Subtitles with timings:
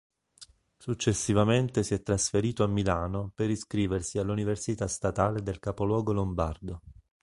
[0.79, 6.81] Successivamente si è trasferito a Milano per iscriversi all'università statale del capoluogo lombardo.